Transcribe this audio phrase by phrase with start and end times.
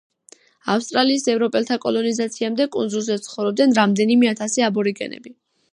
[0.75, 5.37] ავსტრალიის ევროპელთა კოლონიზაციამდე კუნძულზე ცხოვრობდნენ რამდენიმე ათასი აბორიგენები.